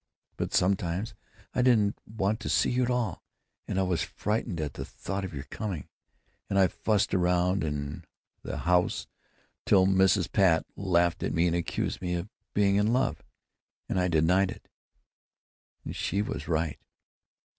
[0.35, 1.13] —but sometimes
[1.53, 3.21] I didn't want to see you at all,
[3.67, 5.89] and I was frightened at the thought of your coming,
[6.49, 8.03] and I fussed around
[8.41, 9.05] the house
[9.63, 10.31] till Mrs.
[10.31, 13.21] Pat laughed at me and accused me of being in love,
[13.87, 16.79] and I denied it—and she was right!"